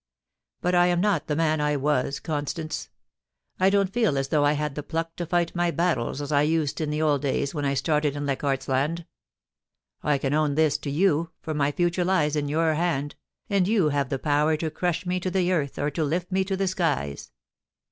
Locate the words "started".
7.75-8.15